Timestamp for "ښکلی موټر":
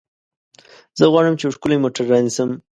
1.55-2.03